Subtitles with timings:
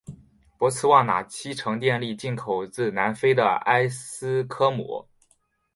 [0.57, 5.05] 博茨瓦纳七成电力进口自南非的埃斯科姆。